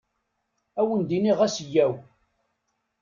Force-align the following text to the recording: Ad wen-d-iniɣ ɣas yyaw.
Ad 0.81 0.85
wen-d-iniɣ 0.87 1.37
ɣas 1.39 1.55
yyaw. 1.67 1.93